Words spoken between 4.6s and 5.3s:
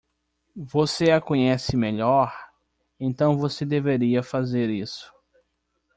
isso.